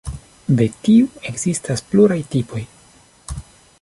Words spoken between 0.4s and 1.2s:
De tiu